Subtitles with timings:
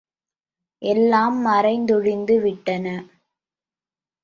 [0.81, 2.85] எல்லாம் மறைந்தொழிந்து விட்டன.